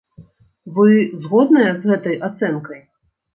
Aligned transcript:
Вы 0.77 0.87
згодныя 1.25 1.69
з 1.75 1.81
гэтай 1.93 2.17
ацэнкай? 2.29 2.81